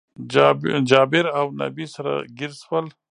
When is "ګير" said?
2.37-2.51